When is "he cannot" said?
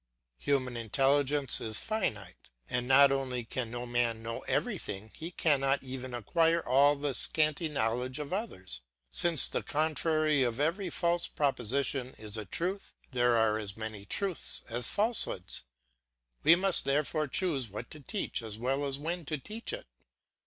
5.13-5.83